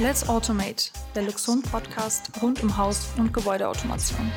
[0.00, 4.32] Let's Automate, der Luxon Podcast rund um Haus- und Gebäudeautomation.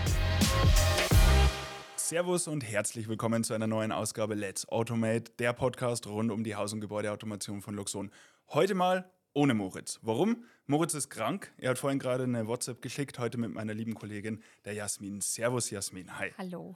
[1.95, 6.55] Servus und herzlich willkommen zu einer neuen Ausgabe Let's Automate, der Podcast rund um die
[6.55, 8.11] Haus- und Gebäudeautomation von Luxon.
[8.49, 9.99] Heute mal ohne Moritz.
[10.01, 10.43] Warum?
[10.65, 11.53] Moritz ist krank.
[11.57, 15.21] Er hat vorhin gerade eine WhatsApp geschickt, heute mit meiner lieben Kollegin, der Jasmin.
[15.21, 16.19] Servus, Jasmin.
[16.19, 16.31] Hi.
[16.37, 16.75] Hallo.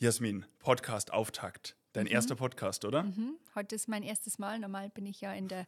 [0.00, 1.76] Jasmin, Podcast-Auftakt.
[1.94, 2.12] Dein mhm.
[2.12, 3.04] erster Podcast, oder?
[3.04, 3.38] Mhm.
[3.54, 4.58] Heute ist mein erstes Mal.
[4.58, 5.66] Normal bin ich ja in der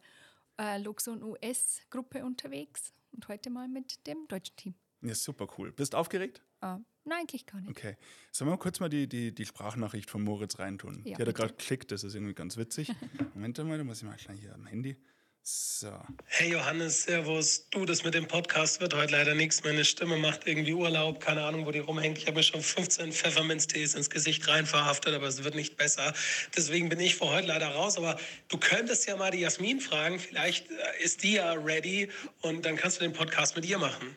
[0.61, 4.75] äh, Luxon US-Gruppe unterwegs und heute mal mit dem deutschen Team.
[5.01, 5.71] Ja, super cool.
[5.71, 6.41] Bist du aufgeregt?
[6.63, 7.71] Uh, nein, eigentlich gar nicht.
[7.71, 7.97] Okay.
[8.31, 11.01] Sollen wir mal kurz mal die, die, die Sprachnachricht von Moritz reintun?
[11.03, 12.93] Ja, die hat er gerade geklickt, das ist irgendwie ganz witzig.
[13.33, 14.97] Moment mal, da muss ich mal schnell hier am Handy.
[15.43, 15.91] So.
[16.27, 17.67] Hey Johannes, Servus.
[17.71, 19.63] Du, das mit dem Podcast wird heute leider nichts.
[19.63, 22.19] Meine Stimme macht irgendwie Urlaub, keine Ahnung, wo die rumhängt.
[22.19, 26.13] Ich habe mir schon 15 Pfefferminztees ins Gesicht rein verhaftet, aber es wird nicht besser.
[26.55, 27.97] Deswegen bin ich für heute leider raus.
[27.97, 28.19] Aber
[28.49, 30.19] du könntest ja mal die Jasmin fragen.
[30.19, 32.09] Vielleicht äh, ist die ja ready
[32.41, 34.15] und dann kannst du den Podcast mit ihr machen.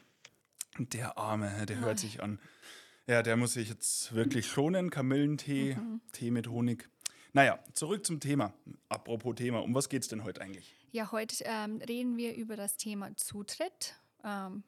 [0.77, 2.38] Der Arme, der hört sich an.
[3.06, 4.91] Ja, der muss sich jetzt wirklich schonen.
[4.91, 6.03] Kamillentee, mhm.
[6.12, 6.86] Tee mit Honig.
[7.33, 8.53] Naja, zurück zum Thema.
[8.91, 10.83] Apropos Thema, um was geht es denn heute eigentlich?
[10.95, 13.97] Ja, heute ähm, reden wir über das Thema Zutritt.
[14.23, 14.62] Ähm,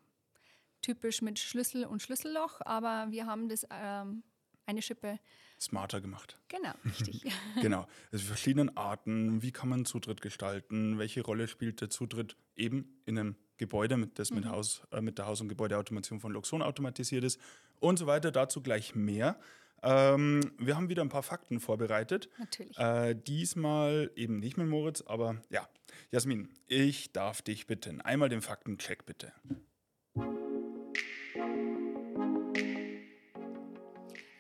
[0.83, 4.25] typisch mit Schlüssel und Schlüsselloch, aber wir haben das ähm,
[4.67, 5.21] eine Schippe
[5.61, 6.37] smarter gemacht.
[6.49, 7.33] Genau, richtig.
[7.63, 7.87] genau.
[8.11, 13.17] Also verschiedenen Arten, wie kann man Zutritt gestalten, welche Rolle spielt der Zutritt eben in
[13.17, 14.39] einem Gebäude, mit, das mhm.
[14.39, 17.41] mit, Haus, äh, mit der Haus- und Gebäudeautomation von Luxon automatisiert ist
[17.79, 18.33] und so weiter.
[18.33, 19.39] Dazu gleich mehr.
[19.87, 22.29] Ähm, wir haben wieder ein paar Fakten vorbereitet.
[22.39, 22.77] Natürlich.
[22.77, 25.69] Äh, diesmal eben nicht mit Moritz, aber ja.
[26.11, 28.01] Jasmin, ich darf dich bitten.
[28.01, 29.33] Einmal den Faktencheck bitte.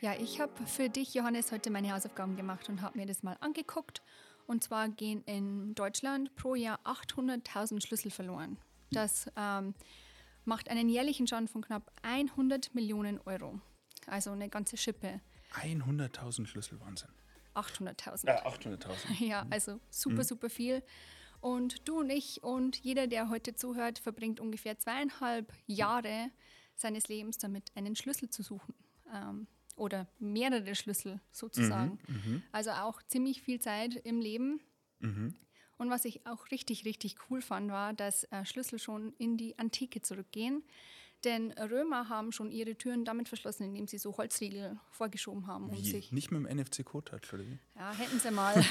[0.00, 3.36] Ja, ich habe für dich, Johannes, heute meine Hausaufgaben gemacht und habe mir das mal
[3.40, 4.02] angeguckt.
[4.48, 8.58] Und zwar gehen in Deutschland pro Jahr 800.000 Schlüssel verloren.
[8.90, 9.74] Das ähm,
[10.44, 13.60] macht einen jährlichen Schaden von knapp 100 Millionen Euro
[14.06, 15.20] also eine ganze Schippe.
[15.54, 17.10] 100.000 Schlüssel, Wahnsinn.
[17.54, 18.26] 800.000.
[18.26, 18.96] Äh, 800.000.
[19.24, 20.22] Ja, also super, mhm.
[20.22, 20.82] super viel.
[21.40, 26.30] Und du und ich und jeder, der heute zuhört, verbringt ungefähr zweieinhalb Jahre
[26.74, 28.74] seines Lebens damit, einen Schlüssel zu suchen.
[29.12, 29.46] Ähm,
[29.76, 31.98] oder mehrere Schlüssel sozusagen.
[32.06, 32.42] Mhm, mhm.
[32.50, 34.60] also auch ziemlich viel Zeit im Leben.
[35.00, 35.34] Mhm.
[35.76, 39.58] Und was ich auch richtig, richtig cool fand, war, dass äh, Schlüssel schon in die
[39.58, 40.64] Antike zurückgehen.
[41.26, 45.68] Denn Römer haben schon ihre Türen damit verschlossen, indem sie so Holzriegel vorgeschoben haben.
[45.68, 47.58] Um sich Nicht mit dem NFC-Code-Touch, oder wie?
[47.74, 48.54] Ja, hätten sie mal.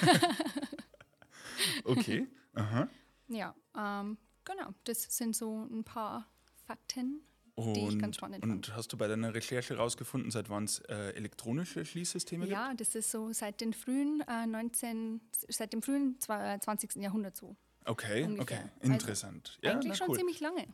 [1.83, 2.87] okay, aha.
[3.27, 4.69] Ja, ähm, genau.
[4.85, 6.31] Das sind so ein paar
[6.65, 8.69] Fakten, und, die ich ganz spannend und fand.
[8.69, 12.79] Und hast du bei deiner Recherche herausgefunden, seit wann es äh, elektronische Schließsysteme ja, gibt?
[12.79, 16.95] Ja, das ist so seit, den frühen, äh, 19, seit dem frühen 20.
[16.95, 17.57] Jahrhundert so.
[17.85, 18.59] Okay, ungefähr.
[18.59, 19.57] okay, interessant.
[19.57, 20.17] Also, ja, eigentlich schon cool.
[20.17, 20.65] ziemlich lange.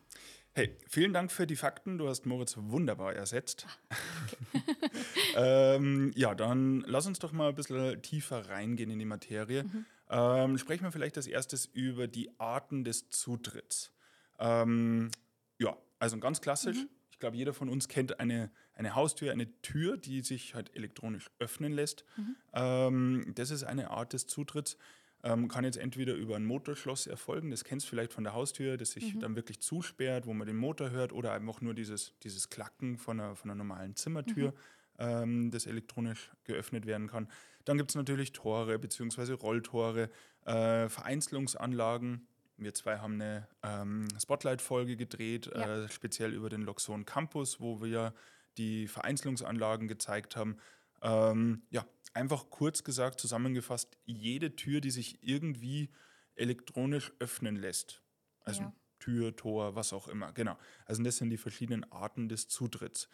[0.53, 1.97] Hey, vielen Dank für die Fakten.
[1.97, 3.67] Du hast Moritz wunderbar ersetzt.
[3.67, 3.95] Ah,
[4.53, 5.75] okay.
[5.77, 9.63] ähm, ja, dann lass uns doch mal ein bisschen tiefer reingehen in die Materie.
[9.63, 9.85] Mhm.
[10.09, 13.93] Ähm, sprechen wir vielleicht als erstes über die Arten des Zutritts.
[14.39, 15.09] Ähm,
[15.57, 16.79] ja, also ganz klassisch.
[16.79, 16.89] Mhm.
[17.11, 21.31] Ich glaube, jeder von uns kennt eine, eine Haustür, eine Tür, die sich halt elektronisch
[21.39, 22.03] öffnen lässt.
[22.17, 22.35] Mhm.
[22.51, 24.75] Ähm, das ist eine Art des Zutritts.
[25.23, 28.77] Ähm, kann jetzt entweder über ein Motorschloss erfolgen, das kennst du vielleicht von der Haustür,
[28.77, 29.19] das sich mhm.
[29.19, 33.19] dann wirklich zusperrt, wo man den Motor hört, oder einfach nur dieses, dieses Klacken von
[33.19, 34.55] einer, von einer normalen Zimmertür, mhm.
[34.97, 37.27] ähm, das elektronisch geöffnet werden kann.
[37.65, 39.33] Dann gibt es natürlich Tore bzw.
[39.33, 40.09] Rolltore,
[40.45, 42.27] äh, Vereinzelungsanlagen.
[42.57, 45.83] Wir zwei haben eine ähm, Spotlight-Folge gedreht, ja.
[45.83, 48.13] äh, speziell über den Loxon Campus, wo wir
[48.57, 50.57] die Vereinzelungsanlagen gezeigt haben.
[51.01, 55.89] Ähm, ja, einfach kurz gesagt, zusammengefasst, jede Tür, die sich irgendwie
[56.35, 58.01] elektronisch öffnen lässt.
[58.41, 58.73] Also ja.
[58.99, 60.31] Tür, Tor, was auch immer.
[60.33, 60.57] Genau.
[60.85, 63.09] Also das sind die verschiedenen Arten des Zutritts.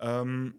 [0.00, 0.54] Ähm,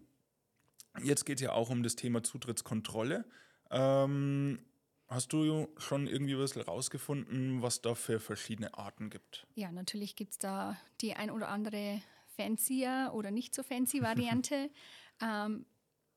[1.02, 3.24] jetzt geht es ja auch um das Thema Zutrittskontrolle.
[3.70, 4.60] Ähm,
[5.08, 9.46] hast du schon irgendwie bisschen rausgefunden, was da für verschiedene Arten gibt?
[9.54, 12.00] Ja, natürlich gibt es da die ein oder andere
[12.36, 14.70] fancier oder nicht so fancy Variante.
[15.20, 15.66] ähm,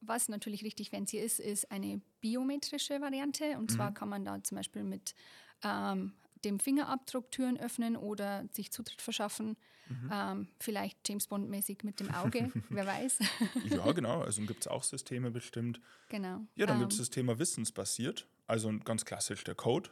[0.01, 3.57] was natürlich richtig fancy ist, ist eine biometrische Variante.
[3.57, 3.93] Und zwar mhm.
[3.95, 5.15] kann man da zum Beispiel mit
[5.63, 6.13] ähm,
[6.43, 9.57] dem Fingerabdruck Türen öffnen oder sich Zutritt verschaffen.
[9.89, 10.09] Mhm.
[10.11, 13.19] Ähm, vielleicht James Bond-mäßig mit dem Auge, wer weiß.
[13.69, 14.21] ja, genau.
[14.21, 15.79] Also gibt es auch Systeme bestimmt.
[16.09, 16.41] Genau.
[16.55, 18.27] Ja, dann ähm, gibt es das Thema wissensbasiert.
[18.47, 19.89] Also ganz klassisch der Code.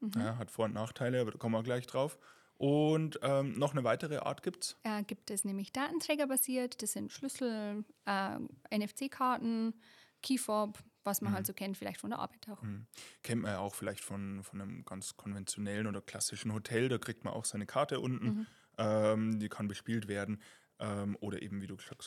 [0.00, 0.12] Mhm.
[0.16, 2.18] Ja, hat Vor- und Nachteile, aber da kommen wir gleich drauf.
[2.58, 4.76] Und ähm, noch eine weitere Art gibt es?
[4.82, 6.80] Äh, gibt es nämlich Datenträgerbasiert.
[6.82, 8.38] Das sind Schlüssel, äh,
[8.70, 9.74] NFC-Karten,
[10.22, 11.36] Keyfob, was man mhm.
[11.36, 12.62] halt so kennt, vielleicht von der Arbeit auch.
[12.62, 12.86] Mhm.
[13.22, 16.88] Kennt man ja auch vielleicht von, von einem ganz konventionellen oder klassischen Hotel.
[16.88, 18.26] Da kriegt man auch seine Karte unten.
[18.26, 18.46] Mhm.
[18.78, 20.40] ähm, die kann bespielt werden
[20.78, 22.06] ähm, oder eben, wie du gesagt,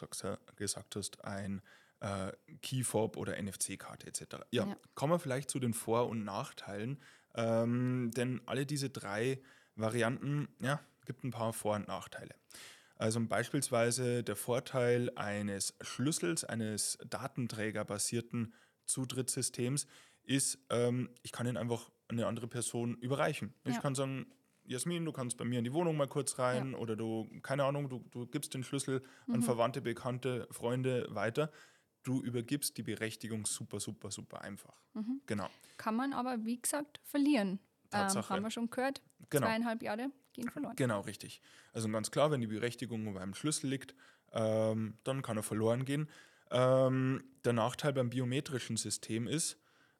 [0.55, 1.61] gesagt hast, ein
[1.99, 2.31] äh,
[2.61, 4.45] Keyfob oder NFC-Karte etc.
[4.51, 6.99] Ja, ja, kommen wir vielleicht zu den Vor- und Nachteilen,
[7.35, 9.41] ähm, denn alle diese drei
[9.79, 12.35] Varianten, ja, gibt ein paar Vor- und Nachteile.
[12.95, 18.53] Also beispielsweise der Vorteil eines Schlüssels, eines datenträgerbasierten
[18.85, 19.87] Zutrittssystems
[20.23, 23.53] ist, ähm, ich kann ihn einfach eine andere Person überreichen.
[23.65, 23.71] Ja.
[23.71, 24.27] Ich kann sagen,
[24.65, 26.77] Jasmin, du kannst bei mir in die Wohnung mal kurz rein ja.
[26.77, 29.35] oder du, keine Ahnung, du, du gibst den Schlüssel mhm.
[29.35, 31.51] an Verwandte, Bekannte, Freunde weiter.
[32.03, 34.79] Du übergibst die Berechtigung super, super, super einfach.
[34.93, 35.21] Mhm.
[35.25, 35.49] Genau.
[35.77, 37.59] Kann man aber, wie gesagt, verlieren.
[37.91, 39.01] Ähm, haben wir schon gehört.
[39.29, 39.47] Genau.
[39.47, 40.75] Zweieinhalb Jahre gehen verloren.
[40.75, 41.41] Genau, richtig.
[41.73, 43.95] Also ganz klar, wenn die Berechtigung beim Schlüssel liegt,
[44.31, 46.09] ähm, dann kann er verloren gehen.
[46.51, 49.57] Ähm, der Nachteil beim biometrischen System ist,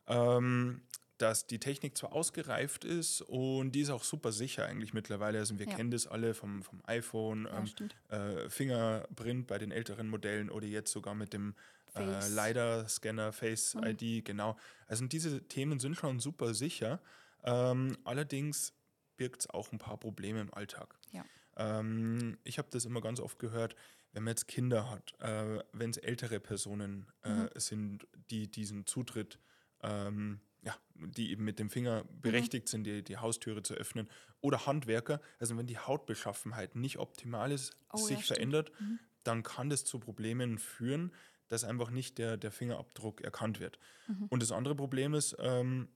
[0.07, 0.81] ähm,
[1.19, 5.37] dass die Technik zwar ausgereift ist und die ist auch super sicher eigentlich mittlerweile.
[5.39, 5.75] Also wir ja.
[5.75, 7.63] kennen das alle vom, vom iPhone, ja,
[8.09, 11.55] ähm, äh, Fingerprint bei den älteren Modellen oder jetzt sogar mit dem
[11.95, 13.83] äh, LiDAR-Scanner, Face mhm.
[13.83, 14.57] ID, genau.
[14.87, 17.01] Also diese Themen sind schon super sicher.
[17.43, 18.73] Ähm, allerdings
[19.17, 20.97] birgt es auch ein paar Probleme im Alltag.
[21.11, 21.25] Ja.
[21.57, 23.75] Ähm, ich habe das immer ganz oft gehört,
[24.13, 27.49] wenn man jetzt Kinder hat, äh, wenn es ältere Personen äh, mhm.
[27.55, 29.39] sind, die diesen Zutritt
[29.81, 32.21] ähm, ja, die eben mit dem Finger mhm.
[32.21, 32.69] berechtigt mhm.
[32.69, 34.09] sind, die, die Haustüre zu öffnen.
[34.41, 38.99] Oder Handwerker, also wenn die Hautbeschaffenheit nicht optimal ist, oh, sich ja, verändert, mhm.
[39.23, 41.13] dann kann das zu Problemen führen,
[41.47, 43.79] dass einfach nicht der, der Fingerabdruck erkannt wird.
[44.07, 44.27] Mhm.
[44.29, 45.89] Und das andere Problem ist, ähm,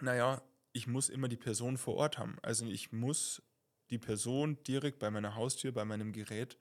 [0.00, 0.42] naja,
[0.72, 2.36] ich muss immer die Person vor Ort haben.
[2.42, 3.42] Also ich muss
[3.90, 6.58] die Person direkt bei meiner Haustür, bei meinem Gerät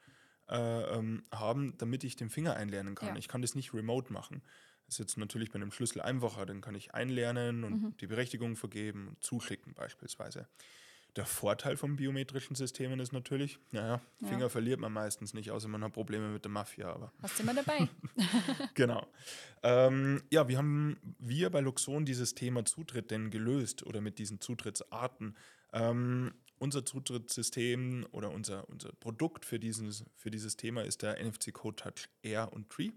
[0.49, 3.09] äh, ähm, haben, damit ich den Finger einlernen kann.
[3.09, 3.15] Ja.
[3.17, 4.41] Ich kann das nicht remote machen.
[4.85, 7.97] Das ist jetzt natürlich bei einem Schlüssel einfacher, dann kann ich einlernen und mhm.
[7.97, 10.47] die Berechtigung vergeben und zuschicken beispielsweise.
[11.17, 14.49] Der Vorteil von biometrischen Systemen ist natürlich, naja, Finger ja.
[14.49, 16.93] verliert man meistens nicht, außer man hat Probleme mit der Mafia.
[16.93, 17.89] Aber Hast du immer dabei.
[18.75, 19.07] genau.
[19.63, 24.41] Ähm, ja, wie haben wir bei Luxon dieses Thema Zutritt denn gelöst oder mit diesen
[24.41, 25.35] Zutrittsarten?
[25.73, 31.51] Ähm, unser Zutrittssystem oder unser, unser Produkt für dieses, für dieses Thema ist der NFC
[31.51, 32.91] Code Touch Air und Tree.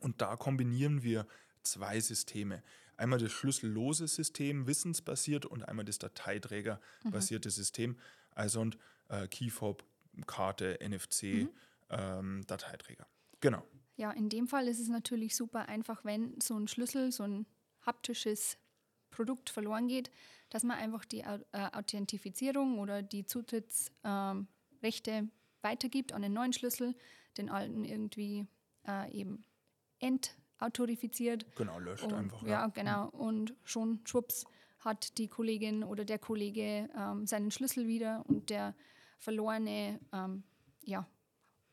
[0.00, 1.28] Und da kombinieren wir
[1.62, 2.64] zwei Systeme.
[3.02, 7.52] Einmal das schlüssellose System, wissensbasiert, und einmal das Dateiträgerbasierte mhm.
[7.52, 7.96] System,
[8.30, 8.78] also und
[9.08, 9.84] äh, Keyfob,
[10.26, 11.48] Karte, NFC, mhm.
[11.90, 13.08] ähm, Dateiträger.
[13.40, 13.64] Genau.
[13.96, 17.46] Ja, in dem Fall ist es natürlich super einfach, wenn so ein Schlüssel, so ein
[17.84, 18.56] haptisches
[19.10, 20.12] Produkt verloren geht,
[20.48, 26.94] dass man einfach die äh, Authentifizierung oder die Zutrittsrechte ähm, weitergibt an den neuen Schlüssel,
[27.36, 28.46] den alten irgendwie
[28.86, 29.44] äh, eben
[30.62, 31.44] entautorifiziert.
[31.56, 32.42] Genau, löscht und, einfach.
[32.42, 33.08] Ja, ja, genau.
[33.08, 34.44] Und schon schwupps
[34.80, 38.74] hat die Kollegin oder der Kollege ähm, seinen Schlüssel wieder und der
[39.18, 40.42] Verlorene ähm,
[40.84, 41.06] ja,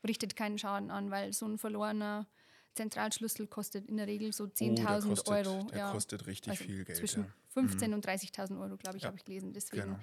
[0.06, 2.26] richtet keinen Schaden an, weil so ein verlorener
[2.74, 5.64] Zentralschlüssel kostet in der Regel so 10.000 oh, Euro.
[5.70, 5.92] Der ja.
[5.92, 6.98] kostet richtig also viel Geld.
[6.98, 7.62] Zwischen ja.
[7.62, 7.94] 15.000 mhm.
[7.94, 9.08] und 30.000 Euro, glaube ich, ja.
[9.08, 9.52] habe ich gelesen.
[9.52, 9.98] Deswegen genau.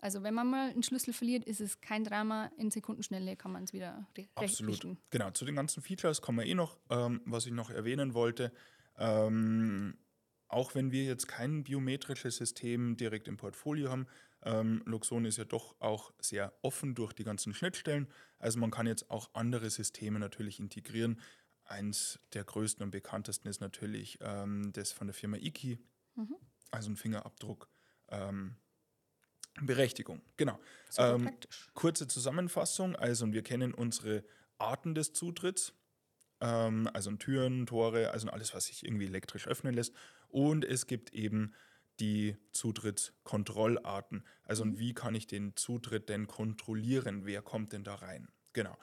[0.00, 2.50] Also wenn man mal einen Schlüssel verliert, ist es kein Drama.
[2.56, 4.72] In Sekundenschnelle kann man es wieder Absolut.
[4.72, 4.98] Richten.
[5.10, 8.52] Genau, zu den ganzen Features kommen wir eh noch, ähm, was ich noch erwähnen wollte.
[8.96, 9.98] Ähm,
[10.48, 14.06] auch wenn wir jetzt kein biometrisches System direkt im Portfolio haben,
[14.42, 18.08] ähm, Luxon ist ja doch auch sehr offen durch die ganzen Schnittstellen.
[18.38, 21.20] Also man kann jetzt auch andere Systeme natürlich integrieren.
[21.64, 25.78] Eins der größten und bekanntesten ist natürlich ähm, das von der Firma Iki,
[26.16, 26.36] mhm.
[26.70, 27.68] also ein Fingerabdruck.
[28.08, 28.56] Ähm,
[29.60, 30.58] Berechtigung, genau.
[30.96, 31.30] Ähm,
[31.74, 34.24] kurze Zusammenfassung, also wir kennen unsere
[34.58, 35.74] Arten des Zutritts,
[36.40, 39.94] ähm, also Türen, Tore, also alles, was sich irgendwie elektrisch öffnen lässt.
[40.28, 41.54] Und es gibt eben
[41.98, 44.78] die Zutrittskontrollarten, also mhm.
[44.78, 48.28] wie kann ich den Zutritt denn kontrollieren, wer kommt denn da rein.
[48.52, 48.76] Genau,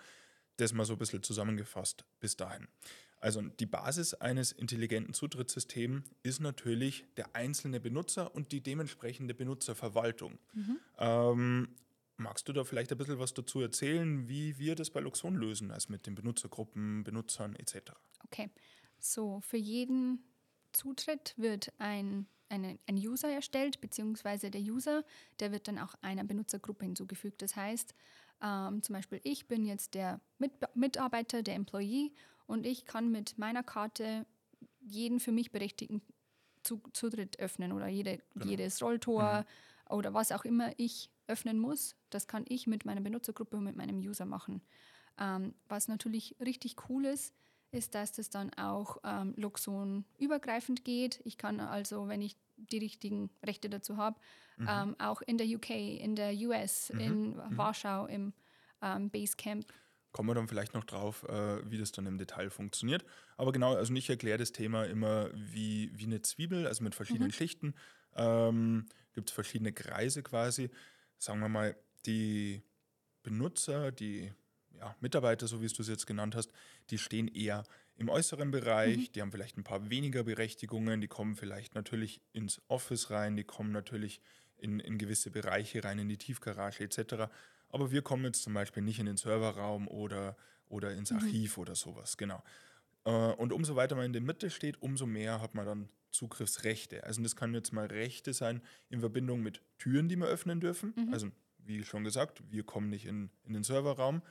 [0.58, 2.68] das mal so ein bisschen zusammengefasst bis dahin.
[3.20, 10.38] Also die Basis eines intelligenten Zutrittssystems ist natürlich der einzelne Benutzer und die dementsprechende Benutzerverwaltung.
[10.54, 10.80] Mhm.
[11.00, 11.76] Ähm,
[12.18, 15.72] magst du da vielleicht ein bisschen was dazu erzählen, wie wir das bei Luxon lösen,
[15.72, 17.92] also mit den Benutzergruppen, Benutzern etc.?
[18.26, 18.50] Okay,
[19.00, 20.24] so für jeden
[20.74, 25.04] Zutritt wird ein, eine, ein User erstellt, beziehungsweise der User,
[25.40, 27.42] der wird dann auch einer Benutzergruppe hinzugefügt.
[27.42, 27.96] Das heißt,
[28.44, 32.12] ähm, zum Beispiel ich bin jetzt der Mit Mitarbeiter, der Employee
[32.48, 34.25] und ich kann mit meiner Karte
[34.80, 36.01] jeden für mich berechtigten
[36.63, 38.46] Zutritt öffnen oder jede, genau.
[38.46, 39.46] jedes Rolltor
[39.89, 39.96] mhm.
[39.96, 41.96] oder was auch immer ich öffnen muss.
[42.10, 44.62] Das kann ich mit meiner Benutzergruppe und mit meinem User machen.
[45.20, 47.34] Ähm, was natürlich richtig cool ist,
[47.72, 51.22] ist, dass das dann auch ähm, Luxon übergreifend geht.
[51.25, 54.20] Ich kann also, wenn ich die richtigen Rechte dazu habe.
[54.58, 54.68] Mhm.
[54.70, 57.00] Ähm, auch in der UK, in der US, mhm.
[57.00, 57.58] in mhm.
[57.58, 58.34] Warschau im
[58.82, 59.66] ähm, Basecamp.
[60.18, 63.06] Kommen wir dann vielleicht noch drauf, äh, wie das dann im Detail funktioniert.
[63.36, 67.28] Aber genau, also ich erkläre das Thema immer wie, wie eine Zwiebel, also mit verschiedenen
[67.28, 67.34] mhm.
[67.34, 67.76] Schichten.
[68.16, 70.72] Ähm, Gibt es verschiedene Kreise quasi.
[71.20, 71.76] Sagen wir mal,
[72.08, 72.64] die
[73.22, 74.34] Benutzer, die
[74.76, 76.52] ja, Mitarbeiter, so wie du es jetzt genannt hast,
[76.90, 77.64] die stehen eher
[77.96, 79.12] im äußeren Bereich, mhm.
[79.12, 83.44] die haben vielleicht ein paar weniger Berechtigungen, die kommen vielleicht natürlich ins Office rein, die
[83.44, 84.20] kommen natürlich
[84.58, 87.30] in, in gewisse Bereiche rein, in die Tiefgarage etc.
[87.70, 91.18] Aber wir kommen jetzt zum Beispiel nicht in den Serverraum oder, oder ins mhm.
[91.18, 91.62] Archiv mhm.
[91.62, 92.44] oder sowas, genau.
[93.06, 97.04] Äh, und umso weiter man in der Mitte steht, umso mehr hat man dann Zugriffsrechte.
[97.04, 100.94] Also das kann jetzt mal Rechte sein in Verbindung mit Türen, die wir öffnen dürfen.
[100.96, 101.14] Mhm.
[101.14, 104.22] Also wie schon gesagt, wir kommen nicht in, in den Serverraum,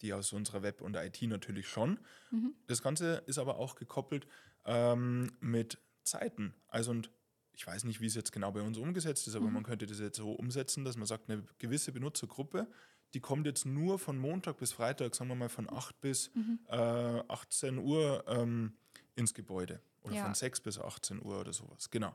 [0.00, 1.98] die aus unserer Web- und IT natürlich schon.
[2.30, 2.54] Mhm.
[2.66, 4.26] Das Ganze ist aber auch gekoppelt
[4.64, 6.54] ähm, mit Zeiten.
[6.68, 7.10] Also und
[7.56, 9.54] ich weiß nicht, wie es jetzt genau bei uns umgesetzt ist, aber mhm.
[9.54, 12.66] man könnte das jetzt so umsetzen, dass man sagt, eine gewisse Benutzergruppe,
[13.14, 16.58] die kommt jetzt nur von Montag bis Freitag, sagen wir mal von 8 bis mhm.
[16.68, 18.74] äh, 18 Uhr ähm,
[19.14, 19.80] ins Gebäude.
[20.02, 20.24] Oder ja.
[20.24, 21.90] von 6 bis 18 Uhr oder sowas.
[21.90, 22.14] Genau.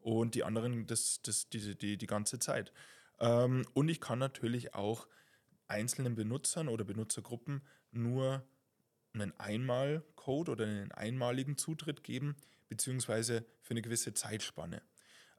[0.00, 2.72] Und die anderen das, das, die, die, die ganze Zeit.
[3.20, 5.06] Ähm, und ich kann natürlich auch
[5.68, 8.44] einzelnen Benutzern oder Benutzergruppen nur
[9.12, 12.36] einen Einmalcode oder einen einmaligen Zutritt geben,
[12.70, 14.80] beziehungsweise für eine gewisse Zeitspanne.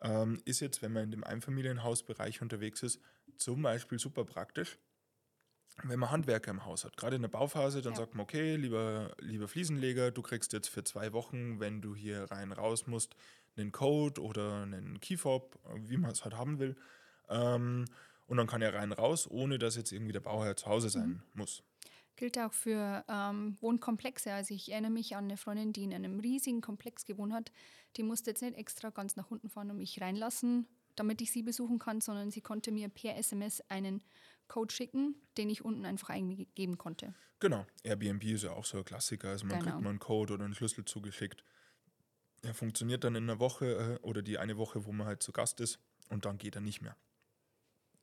[0.03, 3.00] Ähm, ist jetzt, wenn man in dem Einfamilienhausbereich unterwegs ist,
[3.38, 4.77] zum Beispiel super praktisch,
[5.83, 8.00] wenn man Handwerker im Haus hat, gerade in der Bauphase, dann ja.
[8.00, 12.29] sagt man, okay, lieber, lieber Fliesenleger, du kriegst jetzt für zwei Wochen, wenn du hier
[12.29, 13.15] rein raus musst,
[13.55, 16.75] einen Code oder einen Keyfob, wie man es halt haben will.
[17.29, 17.85] Ähm,
[18.27, 21.09] und dann kann er rein raus, ohne dass jetzt irgendwie der Bauherr zu Hause sein
[21.09, 21.21] mhm.
[21.33, 21.63] muss.
[22.21, 24.31] Gilt auch für ähm, Wohnkomplexe.
[24.31, 27.51] Also ich erinnere mich an eine Freundin, die in einem riesigen Komplex gewohnt hat.
[27.97, 31.41] Die musste jetzt nicht extra ganz nach unten fahren und mich reinlassen, damit ich sie
[31.41, 34.03] besuchen kann, sondern sie konnte mir per SMS einen
[34.47, 37.15] Code schicken, den ich unten einfach eingeben konnte.
[37.39, 37.65] Genau.
[37.81, 39.29] Airbnb ist ja auch so ein Klassiker.
[39.29, 39.71] Also man genau.
[39.71, 41.43] kriegt mal einen Code oder einen Schlüssel zugeschickt.
[42.43, 45.31] Er funktioniert dann in einer Woche äh, oder die eine Woche, wo man halt zu
[45.31, 46.95] Gast ist und dann geht er nicht mehr.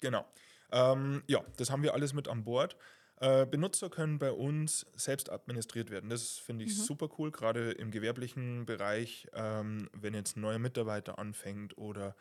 [0.00, 0.26] Genau.
[0.72, 2.76] Ähm, ja, das haben wir alles mit an Bord.
[3.20, 6.08] Äh, Benutzer können bei uns selbst administriert werden.
[6.08, 6.82] Das finde ich mhm.
[6.82, 12.14] super cool, gerade im gewerblichen Bereich, ähm, wenn jetzt ein neuer Mitarbeiter anfängt oder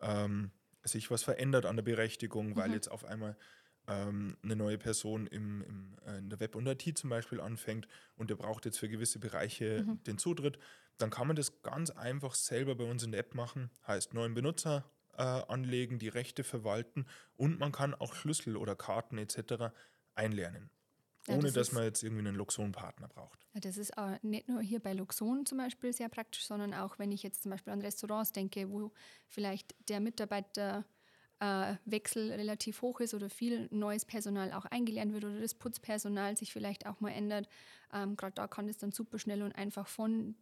[0.00, 0.50] ähm,
[0.84, 2.56] sich was verändert an der Berechtigung, mhm.
[2.56, 3.36] weil jetzt auf einmal
[3.88, 7.88] ähm, eine neue Person im, im, äh, in der Web- und IT zum Beispiel anfängt
[8.16, 10.02] und der braucht jetzt für gewisse Bereiche mhm.
[10.04, 10.58] den Zutritt,
[10.98, 13.70] dann kann man das ganz einfach selber bei uns in der App machen.
[13.86, 14.84] Heißt, neuen Benutzer
[15.16, 17.06] äh, anlegen, die Rechte verwalten
[17.36, 19.72] und man kann auch Schlüssel oder Karten etc.
[20.14, 20.70] einlernen.
[21.28, 23.46] Ja, ohne das dass man jetzt irgendwie einen Luxon-Partner braucht.
[23.54, 26.98] Ja, das ist auch nicht nur hier bei Luxon zum Beispiel sehr praktisch, sondern auch
[26.98, 28.90] wenn ich jetzt zum Beispiel an Restaurants denke, wo
[29.28, 35.40] vielleicht der Mitarbeiterwechsel äh, relativ hoch ist oder viel neues Personal auch eingelernt wird oder
[35.40, 37.48] das Putzpersonal sich vielleicht auch mal ändert.
[37.92, 40.34] Ähm, Gerade da kann es dann super schnell und einfach von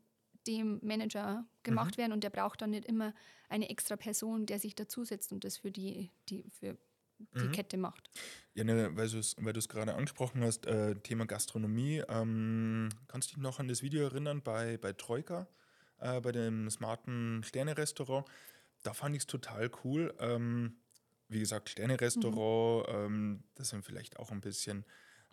[0.46, 2.00] dem Manager gemacht mhm.
[2.00, 3.12] werden und der braucht dann nicht immer
[3.50, 6.78] eine extra Person, der sich dazusetzt und das für die, die, für
[7.34, 7.52] die mhm.
[7.52, 8.10] Kette macht.
[8.54, 12.02] Ja, ne, weil du es weil gerade angesprochen hast, äh, Thema Gastronomie.
[12.08, 15.46] Ähm, kannst du dich noch an das Video erinnern bei, bei Troika,
[15.98, 18.26] äh, bei dem smarten Sterne-Restaurant?
[18.82, 20.14] Da fand ich es total cool.
[20.18, 20.76] Ähm,
[21.28, 22.94] wie gesagt, Sterne-Restaurant, mhm.
[22.94, 24.84] ähm, das sind vielleicht auch ein bisschen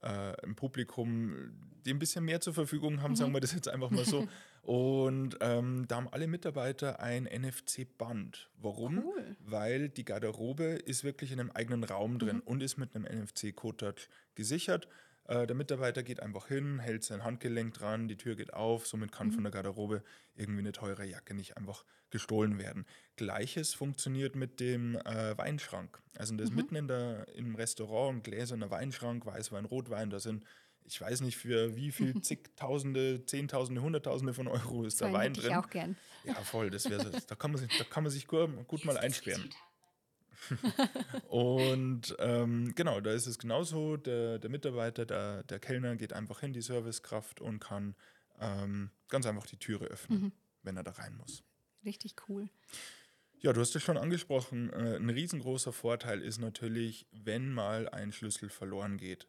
[0.04, 1.52] äh, im Publikum,
[1.86, 3.16] die ein bisschen mehr zur Verfügung haben, mhm.
[3.16, 4.28] sagen wir das jetzt einfach mal so.
[4.68, 8.50] Und ähm, da haben alle Mitarbeiter ein NFC-Band.
[8.58, 9.02] Warum?
[9.02, 9.38] Cool.
[9.40, 12.42] Weil die Garderobe ist wirklich in einem eigenen Raum drin mhm.
[12.42, 14.90] und ist mit einem NFC-Code-Touch gesichert.
[15.24, 19.14] Äh, der Mitarbeiter geht einfach hin, hält sein Handgelenk dran, die Tür geht auf, somit
[19.14, 19.32] kann mhm.
[19.36, 20.04] von der Garderobe
[20.36, 22.86] irgendwie eine teure Jacke nicht einfach gestohlen werden.
[23.16, 26.02] Gleiches funktioniert mit dem äh, Weinschrank.
[26.18, 26.56] Also das mhm.
[26.58, 30.44] mitten in der, im Restaurant ein gläserner Weinschrank, Weißwein, Rotwein, da sind
[30.88, 35.52] ich weiß nicht für wie viel zigtausende, zehntausende, hunderttausende von Euro ist da Wein drin.
[35.52, 35.98] Ich auch gern.
[36.24, 38.98] Ja, voll, das wäre da kann man sich, da kann man sich gut, gut mal
[38.98, 39.50] einsperren.
[41.30, 43.98] und ähm, genau, da ist es genauso.
[43.98, 47.96] Der, der Mitarbeiter, der, der Kellner geht einfach hin, die Servicekraft und kann
[48.40, 50.32] ähm, ganz einfach die Türe öffnen, mhm.
[50.64, 51.44] wenn er da rein muss.
[51.84, 52.50] Richtig cool.
[53.40, 54.72] Ja, du hast es schon angesprochen.
[54.74, 59.28] Äh, ein riesengroßer Vorteil ist natürlich, wenn mal ein Schlüssel verloren geht,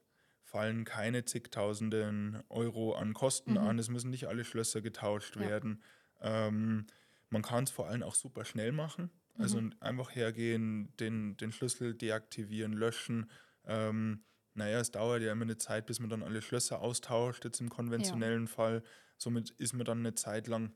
[0.49, 3.59] fallen keine zigtausenden Euro an Kosten mhm.
[3.59, 3.79] an.
[3.79, 5.43] Es müssen nicht alle Schlösser getauscht ja.
[5.43, 5.83] werden.
[6.21, 6.87] Ähm,
[7.29, 9.11] man kann es vor allem auch super schnell machen.
[9.37, 9.75] Also mhm.
[9.81, 13.31] einfach hergehen, den, den Schlüssel deaktivieren, löschen.
[13.67, 14.25] Ähm,
[14.55, 17.69] naja, es dauert ja immer eine Zeit, bis man dann alle Schlösser austauscht, jetzt im
[17.69, 18.51] konventionellen ja.
[18.51, 18.83] Fall.
[19.19, 20.73] Somit ist man dann eine Zeit lang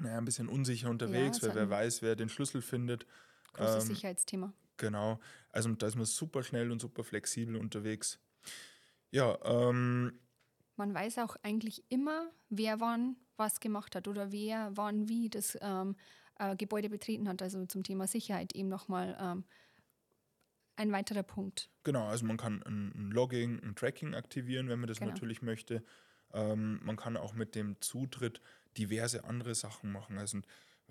[0.00, 3.06] naja, ein bisschen unsicher unterwegs, Ja, weil wer weiß, wer den Schlüssel findet.
[3.52, 4.52] Großes Ähm, Sicherheitsthema.
[4.76, 5.20] Genau.
[5.50, 8.18] Also da ist man super schnell und super flexibel unterwegs.
[9.12, 10.18] Ja, ähm,
[10.76, 15.56] Man weiß auch eigentlich immer, wer wann was gemacht hat oder wer wann wie das
[15.60, 15.96] ähm,
[16.38, 17.42] äh, Gebäude betreten hat.
[17.42, 19.44] Also zum Thema Sicherheit eben nochmal ähm,
[20.76, 21.70] ein weiterer Punkt.
[21.84, 25.12] genau, also man kann ein, ein Logging, ein Tracking aktivieren, wenn man das Genau.
[25.14, 25.84] natürlich möchte.
[26.32, 28.40] Ähm, man kann auch mit dem Zutritt
[28.78, 30.18] diverse andere Sachen machen.
[30.18, 30.40] Also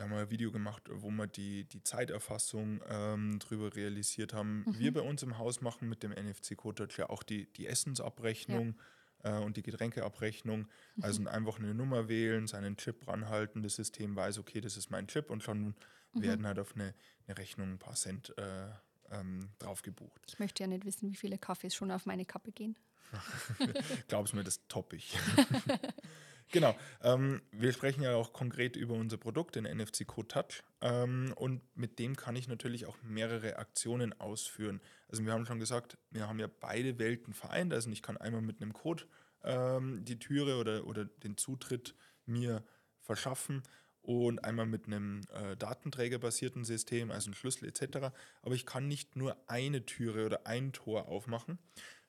[0.01, 4.63] wir haben mal ein Video gemacht, wo wir die, die Zeiterfassung ähm, drüber realisiert haben.
[4.65, 4.79] Mhm.
[4.79, 8.79] Wir bei uns im Haus machen mit dem NFC Code ja auch die, die Essensabrechnung
[9.23, 10.61] äh, und die Getränkeabrechnung.
[10.95, 11.03] Mhm.
[11.03, 15.07] Also einfach eine Nummer wählen, seinen Chip ranhalten, das System weiß, okay, das ist mein
[15.07, 15.75] Chip und schon
[16.13, 16.21] Mhm.
[16.23, 16.93] werden halt auf eine,
[17.27, 18.67] eine Rechnung ein paar Cent äh,
[19.11, 20.21] ähm, drauf gebucht.
[20.27, 22.75] Ich möchte ja nicht wissen, wie viele Kaffees schon auf meine Kappe gehen.
[24.07, 25.17] Glaub's mir, das topp ich.
[26.51, 26.75] genau.
[27.01, 30.63] Ähm, wir sprechen ja auch konkret über unser Produkt, den NFC Code Touch.
[30.81, 34.81] Ähm, und mit dem kann ich natürlich auch mehrere Aktionen ausführen.
[35.07, 37.73] Also wir haben schon gesagt, wir haben ja beide Welten vereint.
[37.73, 39.05] Also ich kann einmal mit einem Code
[39.43, 42.63] ähm, die Türe oder, oder den Zutritt mir
[42.99, 43.63] verschaffen
[44.01, 48.11] und einmal mit einem äh, datenträgerbasierten System, also ein Schlüssel etc.
[48.41, 51.59] Aber ich kann nicht nur eine Türe oder ein Tor aufmachen.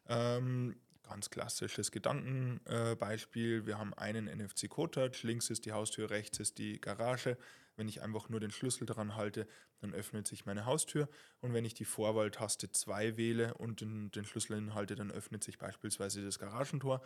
[0.08, 3.62] Ähm, ganz klassisches Gedankenbeispiel.
[3.62, 7.36] Äh, wir haben einen NFC-Code-Touch, links ist die Haustür, rechts ist die Garage.
[7.76, 9.46] Wenn ich einfach nur den Schlüssel dran halte,
[9.80, 11.08] dann öffnet sich meine Haustür.
[11.40, 15.58] Und wenn ich die Vorwahltaste 2 wähle und den, den Schlüssel hinhalte, dann öffnet sich
[15.58, 17.02] beispielsweise das Garagentor.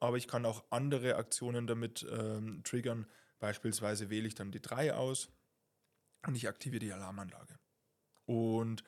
[0.00, 3.06] Aber ich kann auch andere Aktionen damit ähm, triggern.
[3.38, 5.28] Beispielsweise wähle ich dann die 3 aus
[6.26, 7.58] und ich aktiviere die Alarmanlage.
[8.24, 8.82] Und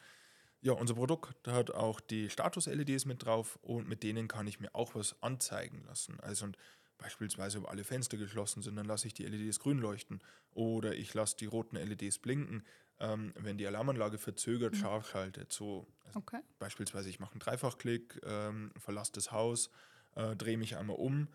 [0.62, 4.74] ja, unser Produkt hat auch die Status-LEDs mit drauf und mit denen kann ich mir
[4.74, 6.20] auch was anzeigen lassen.
[6.20, 6.56] Also und
[6.98, 11.12] beispielsweise, ob alle Fenster geschlossen sind, dann lasse ich die LEDs grün leuchten oder ich
[11.14, 12.64] lasse die roten LEDs blinken,
[13.00, 15.52] ähm, wenn die Alarmanlage verzögert scharf schaltet.
[15.52, 16.42] So also Okay.
[16.60, 19.70] beispielsweise, ich mache einen Dreifachklick, ähm, verlasse das Haus,
[20.14, 21.28] äh, drehe mich einmal um.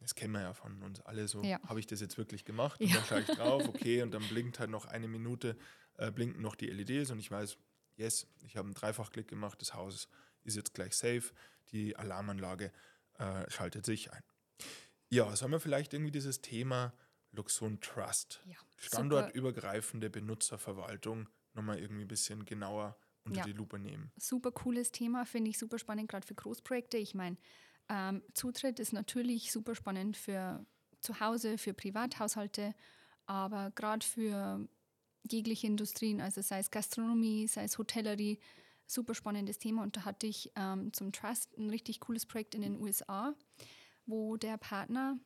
[0.00, 1.48] Das kennen wir ja von uns alle so.
[1.48, 1.58] Ja.
[1.66, 2.84] Habe ich das jetzt wirklich gemacht?
[2.84, 2.94] Und Ja.
[2.94, 5.56] dann schaue ich drauf, okay, und dann blinkt halt noch eine Minute,
[5.94, 7.58] äh, blinken noch die LEDs und ich weiß,
[7.98, 10.08] yes, ich habe einen Dreifachklick gemacht, das Haus
[10.44, 11.32] ist jetzt gleich safe,
[11.72, 12.72] die Alarmanlage
[13.18, 14.22] äh, schaltet sich ein.
[15.10, 16.92] Ja, sollen wir vielleicht irgendwie dieses Thema
[17.32, 23.44] Luxon Trust, Ja, standortübergreifende Benutzerverwaltung, nochmal irgendwie ein bisschen genauer unter Ja.
[23.44, 24.10] die Lupe nehmen?
[24.16, 26.96] super cooles Thema, finde ich super spannend, gerade für Großprojekte.
[26.96, 27.36] Ich meine,
[27.88, 30.64] ähm, Zutritt ist natürlich super spannend für
[31.00, 32.74] zu Hause, für Privathaushalte,
[33.26, 34.66] aber gerade für
[35.32, 38.38] jegliche Industrien, also sei es Gastronomie, sei es Hotellerie,
[38.86, 39.82] super spannendes Thema.
[39.82, 43.34] Und da hatte ich ähm, zum Trust ein richtig cooles Projekt in den USA,
[44.06, 45.18] wo der Partner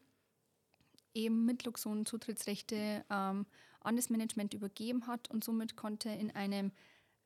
[1.15, 3.47] eben mit Luxon Zutrittsrechte ähm,
[3.81, 6.73] an das Management übergeben hat und somit konnte in einem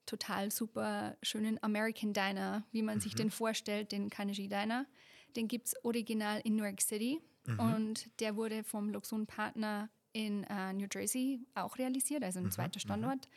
[0.07, 4.87] total super schönen American Diner, wie man sich den vorstellt, den Carnegie Diner.
[5.35, 7.21] Den gibt es original in New York City
[7.59, 12.81] und der wurde vom Luxon Partner in äh, New Jersey auch realisiert, also ein zweiter
[12.81, 13.29] Standort.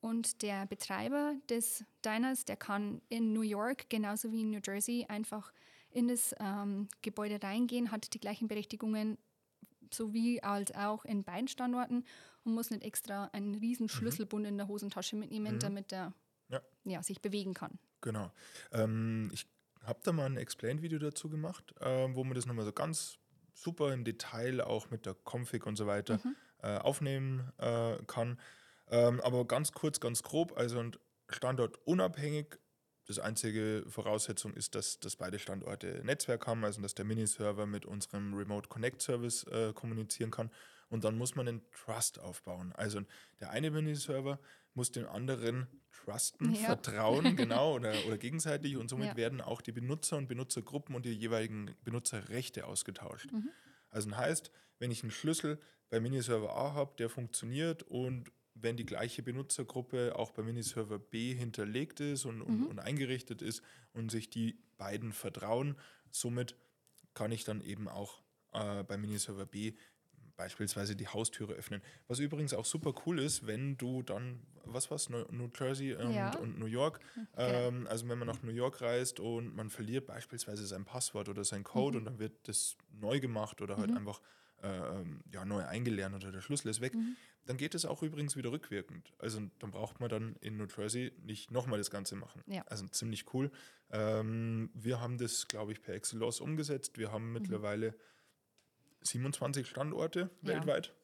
[0.00, 5.06] Und der Betreiber des Diners, der kann in New York genauso wie in New Jersey
[5.08, 5.50] einfach
[5.90, 9.16] in das ähm, Gebäude reingehen, hat die gleichen Berechtigungen
[9.90, 12.04] sowie als auch in beiden Standorten
[12.44, 16.12] und muss nicht extra einen riesen Schlüsselbund in der Hosentasche mitnehmen, damit er
[16.50, 16.60] Ja.
[16.84, 17.78] ja, sich bewegen kann.
[18.02, 18.30] Genau.
[18.72, 19.46] Ähm, ich
[19.82, 23.18] habe da mal ein Explain-Video dazu gemacht, ähm, wo man das nochmal so ganz
[23.62, 26.20] super im Detail auch mit der Config und so weiter
[26.62, 28.38] äh, aufnehmen äh, kann.
[28.90, 32.58] Ähm, aber ganz kurz, ganz grob, also und standortunabhängig.
[33.06, 37.86] Das einzige Voraussetzung ist, dass, dass beide Standorte Netzwerk haben, also dass der Miniserver mit
[37.86, 40.50] unserem Remote Connect Service äh, kommunizieren kann.
[40.88, 42.72] Und dann muss man einen Trust aufbauen.
[42.72, 43.02] Also
[43.40, 44.38] der eine Miniserver
[44.74, 46.66] muss den anderen trusten, Ja.
[46.66, 48.76] vertrauen, genau, oder, oder gegenseitig.
[48.76, 49.16] Und somit Ja.
[49.16, 53.30] werden auch die Benutzer und Benutzergruppen und die jeweiligen Benutzerrechte ausgetauscht.
[53.32, 53.50] Mhm.
[53.90, 55.58] Also heißt, wenn ich einen Schlüssel
[55.90, 61.34] bei Miniserver A habe, der funktioniert und wenn die gleiche Benutzergruppe auch bei Miniserver B
[61.34, 62.66] hinterlegt ist und, und, Mhm.
[62.66, 65.76] und eingerichtet ist und sich die beiden vertrauen,
[66.10, 66.56] somit
[67.14, 68.22] kann ich dann eben auch
[68.52, 69.74] äh, bei Miniserver B
[70.38, 71.82] beispielsweise die Haustüre öffnen.
[72.06, 76.34] Was übrigens auch super cool ist, wenn du dann, was war's, New, Jersey und, Ja.
[76.38, 77.26] und New York, genau.
[77.36, 81.44] ähm, also wenn man nach New York reist und man verliert beispielsweise sein Passwort oder
[81.44, 84.22] sein Code und dann wird das neu gemacht oder halt einfach
[84.62, 84.68] äh,
[85.32, 86.92] ja, neu eingelernt oder der Schlüssel ist weg,
[87.46, 89.12] dann geht es auch übrigens wieder rückwirkend.
[89.18, 92.42] Also dann braucht man dann in New Jersey nicht nochmal das Ganze machen.
[92.46, 92.62] Ja.
[92.66, 93.50] Also ziemlich cool.
[93.90, 96.98] Ähm, wir haben das, glaube ich, per Excelos umgesetzt.
[96.98, 97.94] Wir haben mittlerweile
[99.02, 100.48] 27 Standorte Ja.
[100.54, 100.94] weltweit.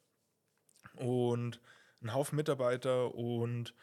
[0.97, 1.61] und
[2.01, 3.75] einen Haufen Mitarbeiter und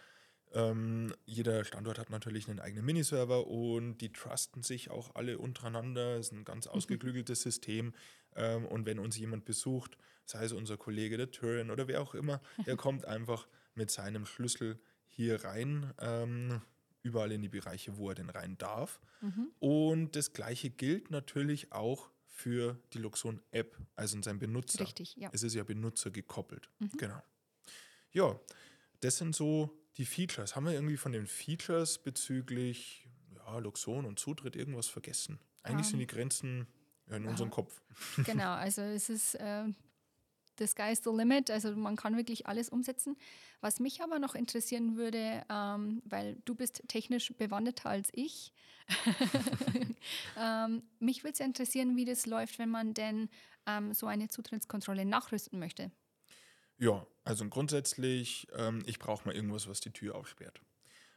[0.53, 6.17] ähm, jeder Standort hat natürlich einen eigenen Miniserver und die trusten sich auch alle untereinander.
[6.17, 6.73] Es ist ein ganz mhm.
[6.73, 7.93] ausgeklügeltes System.
[8.35, 12.13] Ähm, und wenn uns jemand besucht, sei es unser Kollege der Turin oder wer auch
[12.13, 16.61] immer, der kommt einfach mit seinem Schlüssel hier rein, ähm,
[17.01, 18.99] überall in die Bereiche, wo er denn rein darf.
[19.21, 19.51] Mhm.
[19.59, 24.81] Und das gleiche gilt natürlich auch für die Luxon-App, also in seinem Benutzer.
[24.81, 25.29] Richtig, ja.
[25.31, 26.69] Es ist ja Benutzer gekoppelt.
[26.79, 26.89] Mhm.
[26.97, 27.21] Genau.
[28.11, 28.39] Ja,
[28.99, 30.55] das sind so die Features.
[30.55, 35.39] Haben wir irgendwie von den Features bezüglich ja, Luxon und Zutritt irgendwas vergessen?
[35.63, 36.67] Eigentlich um, sind die Grenzen
[37.07, 37.81] ja, in unserem Kopf.
[38.25, 39.65] Genau, also es ist äh,
[40.61, 43.17] the sky's the limit, also man kann wirklich alles umsetzen.
[43.59, 48.53] Was mich aber noch interessieren würde, ähm, weil du bist technisch bewanderter als ich,
[50.37, 53.29] ähm, mich würde es interessieren, wie das läuft, wenn man denn
[53.65, 55.91] ähm, so eine Zutrittskontrolle nachrüsten möchte.
[56.77, 60.61] Ja, also grundsätzlich, ähm, ich brauche mal irgendwas, was die Tür aufsperrt.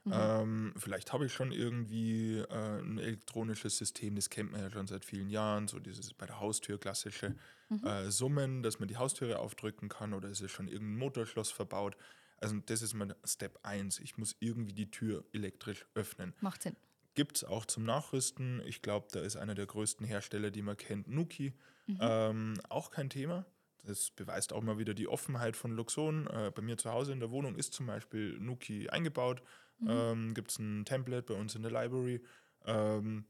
[0.05, 0.13] Mhm.
[0.15, 4.87] Ähm, vielleicht habe ich schon irgendwie äh, ein elektronisches System, das kennt man ja schon
[4.87, 7.35] seit vielen Jahren, so dieses bei der Haustür klassische
[7.71, 7.85] mhm.
[7.85, 11.97] äh, Summen, dass man die Haustüre aufdrücken kann oder ist es schon irgendein Motorschloss verbaut.
[12.39, 14.01] Also das ist mein Step 1.
[14.01, 16.35] Ich muss irgendwie die Tür elektrisch öffnen.
[16.41, 16.77] Macht Sinn.
[17.15, 18.61] Gibt es auch zum Nachrüsten.
[18.67, 21.55] Ich glaube, da ist einer der größten Hersteller, die man kennt, Nuki.
[21.87, 21.99] Mhm.
[22.01, 23.47] Ähm, auch kein Thema.
[23.85, 26.27] Das beweist auch mal wieder die Offenheit von Luxon.
[26.27, 29.43] Äh, bei mir zu Hause in der Wohnung ist zum Beispiel Nuki eingebaut.
[29.79, 29.89] Mhm.
[29.89, 32.21] Ähm, Gibt es ein Template bei uns in der Library.
[32.65, 33.25] Ähm,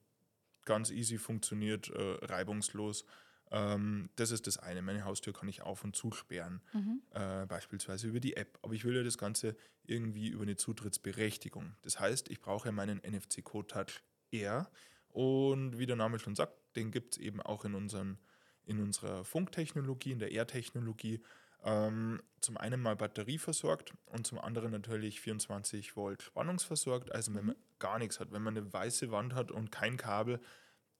[0.65, 3.05] ganz easy funktioniert, äh, reibungslos.
[3.51, 4.83] Ähm, das ist das eine.
[4.83, 7.03] Meine Haustür kann ich auf- und zusperren, mhm.
[7.11, 8.59] äh, beispielsweise über die App.
[8.63, 11.77] Aber ich will ja das Ganze irgendwie über eine Zutrittsberechtigung.
[11.83, 14.71] Das heißt, ich brauche meinen NFC Code Touch R.
[15.09, 18.19] Und wie der Name schon sagt, den gibt es eben auch in unseren
[18.67, 21.21] in unserer Funktechnologie, in der R-Technologie,
[21.65, 27.11] ähm, zum einen mal batterieversorgt und zum anderen natürlich 24 Volt spannungsversorgt.
[27.13, 30.41] Also wenn man gar nichts hat, wenn man eine weiße Wand hat und kein Kabel,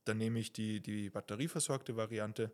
[0.05, 2.51] dann nehme ich die, die batterieversorgte Variante.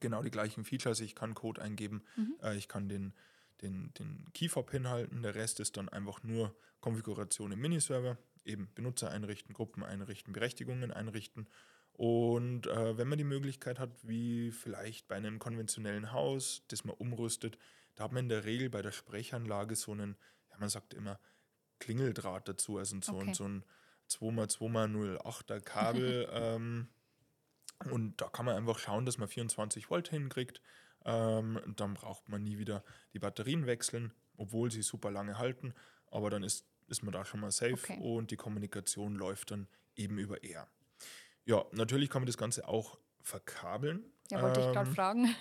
[0.00, 1.00] Genau die gleichen Features.
[1.00, 2.36] Ich kann Code eingeben, mhm.
[2.42, 3.12] äh, ich kann den,
[3.60, 5.22] den, den Keyfob hinhalten.
[5.22, 8.16] Der Rest ist dann einfach nur Konfiguration im Miniserver.
[8.46, 11.48] Eben Benutzer einrichten, Gruppen einrichten, Berechtigungen einrichten
[11.94, 16.96] und äh, wenn man die Möglichkeit hat, wie vielleicht bei einem konventionellen Haus, das man
[16.96, 17.56] umrüstet,
[17.94, 20.16] da hat man in der Regel bei der Sprechanlage so einen,
[20.50, 21.20] ja, man sagt immer
[21.78, 23.32] Klingeldraht dazu, also so, okay.
[23.32, 23.64] so ein
[24.10, 26.28] 2x2x08er Kabel.
[26.32, 26.88] ähm,
[27.90, 30.60] und da kann man einfach schauen, dass man 24 Volt hinkriegt.
[31.04, 35.74] Ähm, dann braucht man nie wieder die Batterien wechseln, obwohl sie super lange halten.
[36.10, 37.98] Aber dann ist, ist man da schon mal safe okay.
[38.00, 40.66] und die Kommunikation läuft dann eben über R.
[41.46, 44.04] Ja, natürlich kann man das Ganze auch verkabeln.
[44.30, 45.34] Ja, wollte ähm, ich gerade fragen.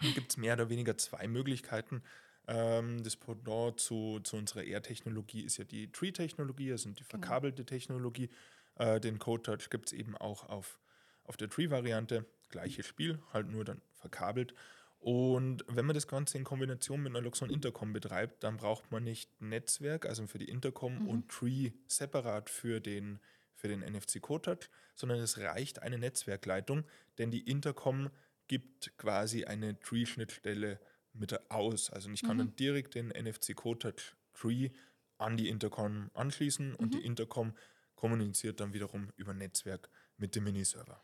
[0.14, 2.02] gibt es mehr oder weniger zwei Möglichkeiten.
[2.46, 7.08] Ähm, das Pendant zu, zu unserer R-Technologie ist ja die Tree-Technologie, also die genau.
[7.08, 7.68] verkabelte genau.
[7.68, 8.30] Technologie.
[8.76, 10.78] Äh, den Code-Touch gibt es eben auch auf,
[11.24, 12.26] auf der Tree-Variante.
[12.50, 14.54] Gleiches Spiel, halt nur dann verkabelt.
[15.00, 19.04] Und wenn man das Ganze in Kombination mit einer Luxon Intercom betreibt, dann braucht man
[19.04, 21.08] nicht Netzwerk, also für die Intercom mhm.
[21.08, 23.20] und Tree separat für den,
[23.64, 26.84] für den NFC Code Touch, sondern es reicht eine Netzwerkleitung,
[27.16, 28.10] denn die Intercom
[28.46, 30.78] gibt quasi eine Tree-Schnittstelle
[31.14, 31.88] mit aus.
[31.88, 32.40] Also ich kann mhm.
[32.40, 34.68] dann direkt den NFC Code Touch Tree
[35.16, 36.74] an die Intercom anschließen mhm.
[36.74, 37.54] und die Intercom
[37.94, 41.02] kommuniziert dann wiederum über Netzwerk mit dem Miniserver.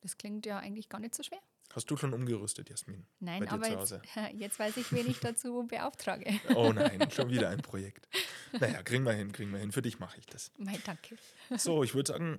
[0.00, 1.40] Das klingt ja eigentlich gar nicht so schwer.
[1.72, 3.06] Hast du schon umgerüstet, Jasmin?
[3.20, 3.94] Nein, aber jetzt,
[4.34, 6.30] jetzt, weiß ich, wen ich dazu beauftrage.
[6.56, 8.08] Oh nein, schon wieder ein Projekt.
[8.58, 9.70] Naja, kriegen wir hin, kriegen wir hin.
[9.70, 10.50] Für dich mache ich das.
[10.58, 11.16] Nein, danke.
[11.56, 12.38] So, ich würde sagen,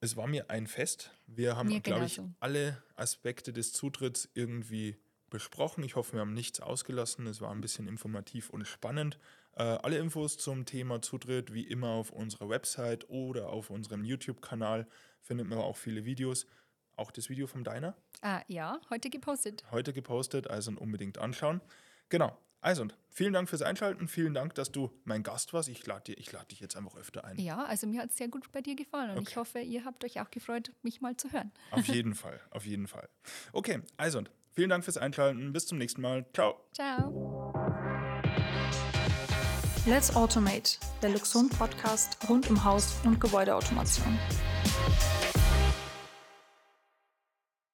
[0.00, 1.10] es war mir ein Fest.
[1.26, 4.96] Wir haben, glaube ich, alle Aspekte des Zutritts irgendwie
[5.30, 5.82] besprochen.
[5.84, 7.26] Ich hoffe, wir haben nichts ausgelassen.
[7.26, 9.18] Es war ein bisschen informativ und spannend.
[9.56, 14.86] Äh, alle Infos zum Thema Zutritt wie immer auf unserer Website oder auf unserem YouTube-Kanal
[15.20, 16.46] findet man auch viele Videos.
[16.98, 17.94] Auch das Video vom Deiner?
[18.22, 19.62] Ah, ja, heute gepostet.
[19.70, 21.60] Heute gepostet, also unbedingt anschauen.
[22.08, 22.36] Genau.
[22.60, 24.08] Also, vielen Dank fürs Einschalten.
[24.08, 25.68] Vielen Dank, dass du mein Gast warst.
[25.68, 27.38] Ich lade lad dich jetzt einfach öfter ein.
[27.38, 29.28] Ja, also mir hat es sehr gut bei dir gefallen und okay.
[29.30, 31.52] ich hoffe, ihr habt euch auch gefreut, mich mal zu hören.
[31.70, 33.08] Auf jeden Fall, auf jeden Fall.
[33.52, 35.52] Okay, also, vielen Dank fürs Einschalten.
[35.52, 36.26] Bis zum nächsten Mal.
[36.34, 36.60] Ciao.
[36.72, 37.52] Ciao.
[39.86, 44.18] Let's Automate, der Luxon Podcast rund um Haus- und Gebäudeautomation.